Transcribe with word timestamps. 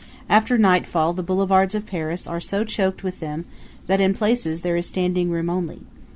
After 0.27 0.57
nightfall 0.57 1.13
the 1.13 1.21
boulevards 1.21 1.75
of 1.75 1.85
Paris 1.85 2.25
are 2.25 2.39
so 2.39 2.63
choked 2.63 3.03
with 3.03 3.19
them 3.19 3.45
that 3.85 3.99
in 4.01 4.15
places 4.15 4.61
there 4.61 4.75
is 4.75 4.87
standing 4.87 5.29
room 5.29 5.47
only. 5.47 5.81